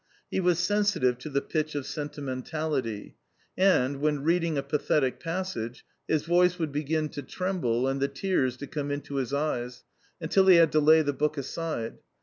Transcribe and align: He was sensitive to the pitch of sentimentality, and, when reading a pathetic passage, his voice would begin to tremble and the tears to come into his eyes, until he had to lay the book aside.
He 0.31 0.39
was 0.39 0.57
sensitive 0.57 1.19
to 1.19 1.29
the 1.29 1.43
pitch 1.43 1.75
of 1.75 1.85
sentimentality, 1.85 3.17
and, 3.55 3.97
when 4.01 4.23
reading 4.23 4.57
a 4.57 4.63
pathetic 4.63 5.19
passage, 5.19 5.85
his 6.07 6.23
voice 6.23 6.57
would 6.57 6.71
begin 6.71 7.07
to 7.09 7.21
tremble 7.21 7.87
and 7.87 8.01
the 8.01 8.07
tears 8.07 8.57
to 8.57 8.65
come 8.65 8.89
into 8.89 9.17
his 9.17 9.31
eyes, 9.31 9.83
until 10.19 10.47
he 10.47 10.55
had 10.55 10.71
to 10.71 10.79
lay 10.79 11.03
the 11.03 11.13
book 11.13 11.37
aside. 11.37 11.99